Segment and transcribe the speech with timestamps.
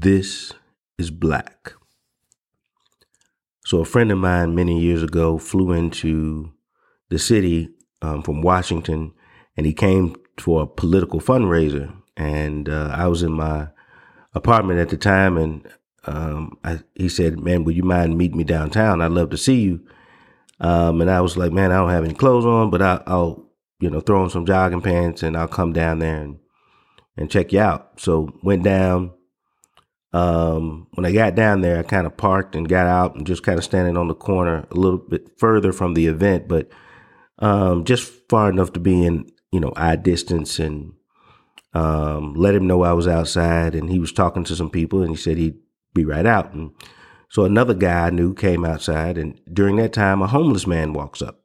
[0.00, 0.52] This
[0.96, 1.72] is Black.
[3.64, 6.52] So, a friend of mine many years ago flew into
[7.08, 9.12] the city um, from Washington
[9.56, 11.92] and he came for a political fundraiser.
[12.16, 13.70] And uh, I was in my
[14.34, 15.68] apartment at the time and
[16.04, 19.02] um, I, he said, Man, would you mind meeting me downtown?
[19.02, 19.80] I'd love to see you.
[20.60, 23.50] Um, and I was like, Man, I don't have any clothes on, but I, I'll,
[23.80, 26.38] you know, throw on some jogging pants and I'll come down there and,
[27.16, 27.98] and check you out.
[27.98, 29.14] So, went down
[30.12, 33.42] um, when I got down there, I kind of parked and got out and just
[33.42, 36.68] kind of standing on the corner a little bit further from the event, but
[37.40, 40.92] um, just far enough to be in, you know, eye distance and
[41.74, 43.74] um, let him know I was outside.
[43.74, 45.58] And he was talking to some people and he said he'd
[45.94, 46.52] be right out.
[46.52, 46.72] And
[47.28, 49.18] so another guy I knew came outside.
[49.18, 51.42] And during that time, a homeless man walks up.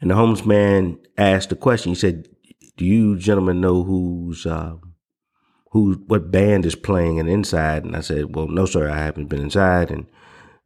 [0.00, 1.90] And the homeless man asked a question.
[1.90, 2.28] He said,
[2.76, 4.46] Do you gentlemen know who's.
[4.46, 4.76] Uh,
[5.74, 9.26] who what band is playing and inside and I said, Well, no sir, I haven't
[9.26, 10.06] been inside and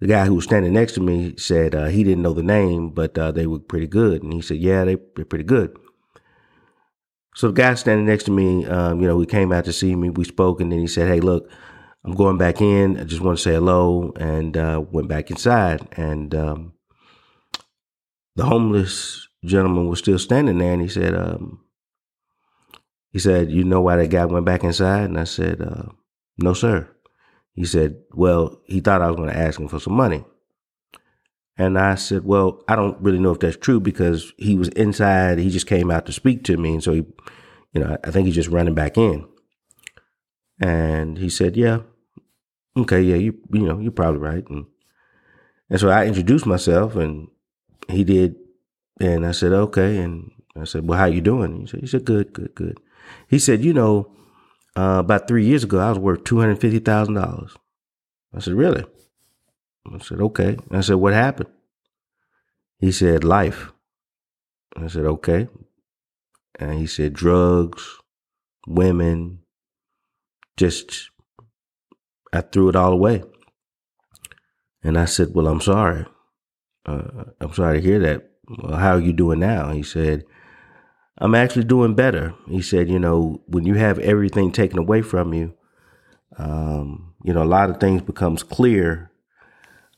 [0.01, 2.91] the guy who was standing next to me said uh, he didn't know the name,
[2.91, 4.23] but uh, they were pretty good.
[4.23, 5.77] And he said, Yeah, they, they're pretty good.
[7.35, 9.95] So the guy standing next to me, um, you know, he came out to see
[9.95, 10.11] me.
[10.11, 11.51] We spoke, and then he said, Hey, look,
[12.05, 12.99] I'm going back in.
[12.99, 14.13] I just want to say hello.
[14.17, 15.89] And uh, went back inside.
[15.93, 16.75] And um,
[18.37, 20.73] the homeless gentleman was still standing there.
[20.73, 21.65] And he said, um,
[23.11, 25.05] he said, You know why that guy went back inside?
[25.05, 25.91] And I said, uh,
[26.39, 26.89] No, sir.
[27.55, 30.25] He said, Well, he thought I was going to ask him for some money.
[31.57, 35.39] And I said, Well, I don't really know if that's true because he was inside.
[35.39, 36.75] He just came out to speak to me.
[36.75, 37.05] And so he,
[37.73, 39.27] you know, I think he's just running back in.
[40.61, 41.81] And he said, Yeah,
[42.77, 44.49] okay, yeah, you, you know, you're probably right.
[44.49, 44.67] And,
[45.71, 47.29] and so I introduced myself and
[47.89, 48.37] he did.
[49.01, 49.99] And I said, Okay.
[49.99, 51.61] And I said, Well, how you doing?
[51.61, 52.79] He said, he said, Good, good, good.
[53.29, 54.11] He said, you know,
[54.77, 57.57] uh, about three years ago, I was worth two hundred fifty thousand dollars.
[58.35, 58.85] I said, really?
[59.91, 60.59] I said, okay.
[60.71, 61.49] I said, what happened?
[62.79, 63.73] He said, life.
[64.77, 65.49] I said, okay.
[66.59, 67.97] And he said, drugs,
[68.67, 69.41] women,
[70.57, 71.11] just,
[72.33, 73.23] I threw it all away.
[74.83, 76.07] And I said, well, I'm sorry.
[76.85, 78.31] Uh, I'm sorry to hear that.
[78.49, 79.73] Well, how are you doing now?
[79.73, 80.25] He said,
[81.21, 82.35] I'm actually doing better.
[82.49, 85.55] He said, you know, when you have everything taken away from you,
[86.39, 89.11] um, you know, a lot of things becomes clear.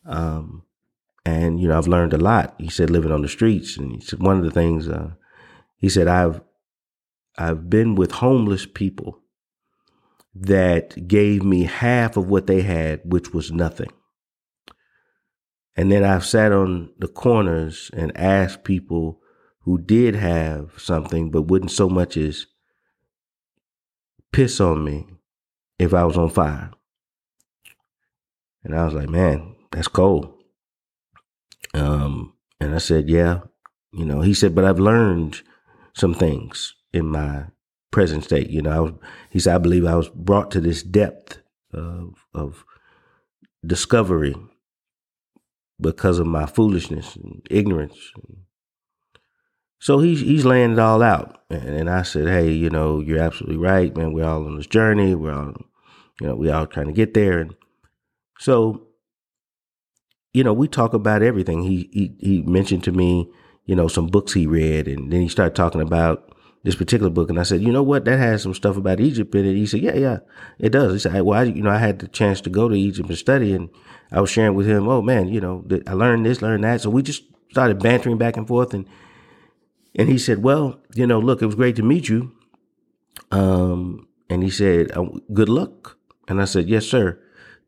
[0.06, 0.62] Um,
[1.26, 2.54] and you know, I've learned a lot.
[2.58, 4.88] He said, living on the streets, and he said one of the things.
[4.88, 5.10] Uh,
[5.76, 6.41] he said, I've
[7.37, 9.19] I've been with homeless people
[10.34, 13.91] that gave me half of what they had, which was nothing.
[15.76, 19.19] And then I've sat on the corners and asked people
[19.62, 22.47] who did have something but wouldn't so much as
[24.32, 25.06] piss on me
[25.78, 26.71] if I was on fire.
[28.65, 30.32] And I was like, man, that's cold.
[31.75, 33.41] Um, and I said, yeah,
[33.93, 35.43] you know, he said, but I've learned
[35.94, 37.47] some things in my
[37.91, 38.50] present state.
[38.50, 38.93] You know, I was,
[39.31, 41.38] he said, I believe I was brought to this depth
[41.72, 42.65] of, of
[43.66, 44.34] discovery
[45.81, 48.38] because of my foolishness and ignorance and
[49.80, 53.18] so he's he's laying it all out, and, and I said, "Hey, you know, you're
[53.18, 54.12] absolutely right, man.
[54.12, 55.14] We're all on this journey.
[55.14, 55.54] We're all,
[56.20, 57.54] you know, we all trying to get there." And
[58.38, 58.86] so,
[60.34, 61.62] you know, we talk about everything.
[61.62, 63.30] He he he mentioned to me,
[63.64, 66.30] you know, some books he read, and then he started talking about
[66.62, 68.04] this particular book, and I said, "You know what?
[68.04, 70.19] That has some stuff about Egypt in it." He said, "Yeah, yeah,
[70.58, 72.74] it does." He said, "Well, I, you know, I had the chance to go to
[72.74, 73.70] Egypt and study, and
[74.12, 76.90] I was sharing with him, oh man, you know, I learned this, learned that." So
[76.90, 78.84] we just started bantering back and forth, and
[80.00, 82.33] and he said, Well, you know, look, it was great to meet you.
[83.31, 85.99] Um, and he said, uh, Good luck.
[86.27, 87.21] And I said, Yes, sir,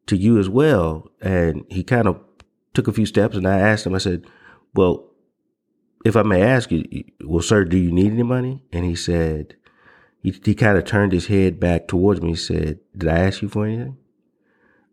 [0.06, 1.10] to you as well.
[1.20, 2.18] And he kind of
[2.72, 4.24] took a few steps and I asked him, I said,
[4.72, 5.10] Well,
[6.06, 8.64] if I may ask you, well, sir, do you need any money?
[8.72, 9.54] And he said,
[10.22, 12.30] he, he kind of turned his head back towards me.
[12.30, 13.98] He said, Did I ask you for anything?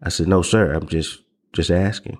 [0.03, 2.19] I said, No, sir, I'm just just asking.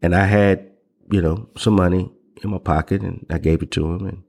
[0.00, 0.70] And I had,
[1.10, 2.10] you know, some money
[2.44, 4.22] in my pocket and I gave it to him and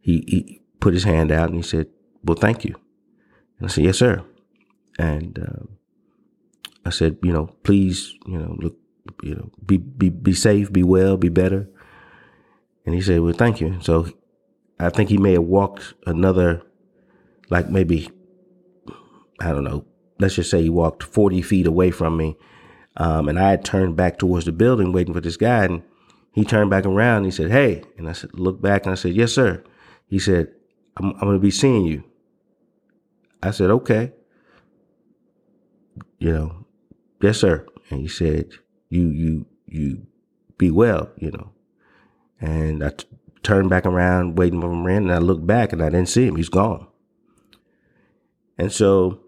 [0.00, 1.88] he, he put his hand out and he said,
[2.24, 2.74] well, thank you.
[3.58, 4.24] And I said, yes, sir.
[4.98, 5.66] And, uh,
[6.86, 8.76] I said, you know, please, you know, look,
[9.22, 11.68] you know, be, be, be safe, be well, be better.
[12.84, 13.78] And he said, well, thank you.
[13.82, 14.08] So
[14.78, 16.62] I think he may have walked another,
[17.50, 18.08] like maybe,
[19.40, 19.84] I don't know,
[20.20, 22.36] let's just say he walked 40 feet away from me.
[22.96, 25.64] Um, and I had turned back towards the building waiting for this guy.
[25.64, 25.82] And
[26.36, 27.82] he turned back around he said, Hey.
[27.96, 29.64] And I said, Look back and I said, Yes, sir.
[30.06, 30.52] He said,
[30.98, 32.04] I'm, I'm going to be seeing you.
[33.42, 34.12] I said, Okay.
[36.18, 36.66] you know,
[37.22, 37.66] yes, sir.
[37.90, 38.50] And he said,
[38.90, 40.06] you, you, you
[40.58, 41.52] be well, you know.
[42.40, 43.06] And I t-
[43.42, 46.36] turned back around, waiting for him, and I looked back and I didn't see him.
[46.36, 46.86] He's gone.
[48.58, 49.20] And so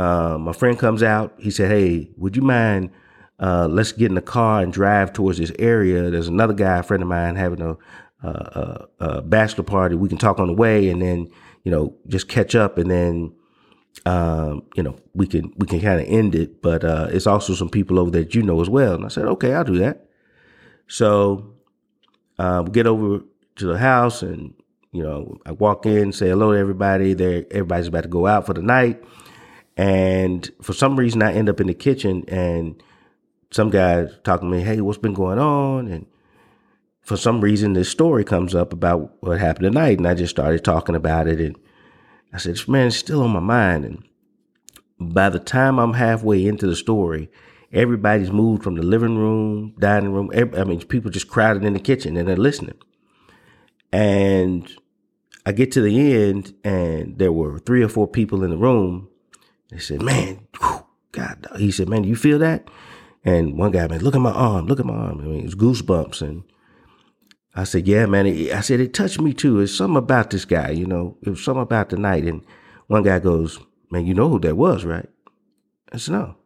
[0.00, 1.34] uh, my friend comes out.
[1.38, 2.90] He said, Hey, would you mind?
[3.38, 6.10] Uh, let's get in the car and drive towards this area.
[6.10, 7.76] There's another guy, a friend of mine, having a,
[8.22, 9.94] a, a bachelor party.
[9.94, 11.28] We can talk on the way, and then
[11.62, 13.34] you know just catch up, and then
[14.06, 16.62] um, you know we can we can kind of end it.
[16.62, 18.94] But uh, it's also some people over there that you know as well.
[18.94, 20.08] And I said, okay, I'll do that.
[20.88, 21.54] So
[22.38, 23.22] uh, we get over
[23.56, 24.54] to the house, and
[24.92, 27.12] you know I walk in, say hello to everybody.
[27.12, 29.04] There, everybody's about to go out for the night.
[29.76, 32.82] And for some reason, I end up in the kitchen and
[33.50, 35.88] some guy talking to me, hey, what's been going on?
[35.88, 36.06] And
[37.02, 39.98] for some reason, this story comes up about what happened tonight.
[39.98, 41.40] And I just started talking about it.
[41.40, 41.56] And
[42.32, 43.84] I said, man, it's still on my mind.
[43.84, 44.04] And
[44.98, 47.30] by the time I'm halfway into the story,
[47.72, 50.30] everybody's moved from the living room, dining room.
[50.34, 52.78] I mean, people just crowded in the kitchen and they're listening.
[53.92, 54.70] And
[55.46, 59.08] I get to the end, and there were three or four people in the room
[59.70, 62.68] they said, man, whew, God, he said, man, you feel that?
[63.26, 65.20] And one guy, man, look at my arm, look at my arm.
[65.20, 66.22] I mean, it's goosebumps.
[66.22, 66.44] And
[67.56, 68.26] I said, yeah, man.
[68.26, 69.60] I said, it touched me too.
[69.60, 72.24] It's something about this guy, you know, it was something about the night.
[72.24, 72.44] And
[72.86, 73.58] one guy goes,
[73.90, 75.08] man, you know who that was, right?
[75.92, 76.36] I said, no,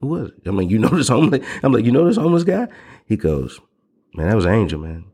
[0.00, 0.48] who was it?
[0.48, 2.66] I mean, you know this homeless, I'm like, you know this homeless guy?
[3.06, 3.60] He goes,
[4.14, 5.04] man, that was Angel, man.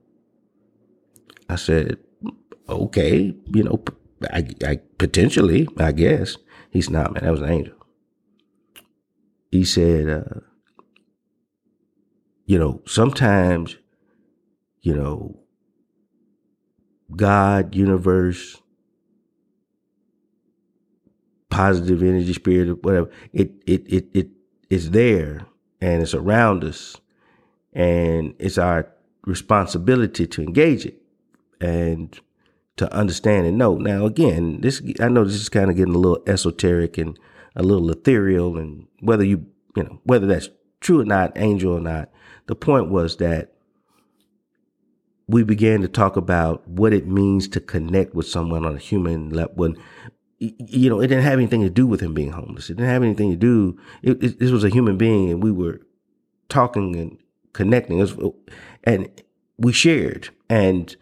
[1.51, 1.99] I said,
[2.67, 3.83] okay, you know,
[4.31, 6.37] I, I potentially, I guess.
[6.71, 7.25] He's not, man.
[7.25, 7.75] That was an angel.
[9.51, 10.41] He said, uh,
[12.51, 13.77] you know, sometimes,
[14.83, 15.39] you know,
[17.15, 18.61] God, universe,
[21.49, 24.29] positive energy, spirit, whatever, it it it it
[24.69, 25.47] is there
[25.81, 26.97] and it's around us.
[27.73, 28.89] And it's our
[29.25, 31.01] responsibility to engage it.
[31.61, 32.19] And
[32.79, 33.77] to understand and know.
[33.77, 37.17] Now, again, this I know this is kind of getting a little esoteric and
[37.55, 40.49] a little ethereal, and whether you you know whether that's
[40.81, 42.11] true or not, angel or not.
[42.51, 43.53] The point was that
[45.29, 49.31] we began to talk about what it means to connect with someone on a human
[49.31, 49.55] level.
[49.55, 49.77] When
[50.41, 52.69] you know, it didn't have anything to do with him being homeless.
[52.69, 53.79] It didn't have anything to do.
[54.03, 55.81] It, it, this was a human being, and we were
[56.49, 57.19] talking and
[57.53, 58.17] connecting, was,
[58.83, 59.09] and
[59.57, 60.97] we shared and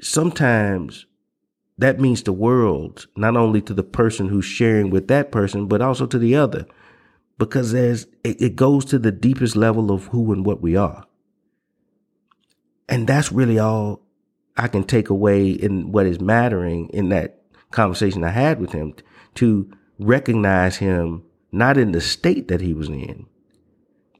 [0.00, 1.06] sometimes
[1.78, 5.80] that means the world, not only to the person who's sharing with that person, but
[5.80, 6.66] also to the other,
[7.38, 11.04] because there's it, it goes to the deepest level of who and what we are.
[12.88, 14.02] And that's really all
[14.56, 18.94] I can take away in what is mattering in that conversation I had with him
[19.36, 23.26] to recognize him not in the state that he was in,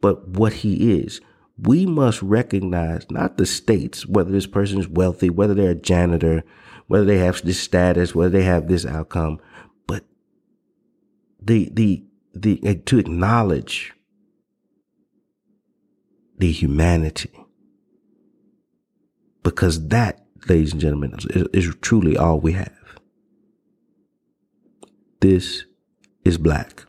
[0.00, 1.20] but what he is
[1.60, 6.44] we must recognize not the states, whether this person is wealthy, whether they're a janitor,
[6.86, 9.40] whether they have this status, whether they have this outcome,
[9.86, 10.04] but
[11.40, 13.92] the, the, the, uh, to acknowledge
[16.38, 17.30] the humanity.
[19.42, 22.72] Because that, ladies and gentlemen, is, is truly all we have.
[25.20, 25.64] This
[26.24, 26.87] is black.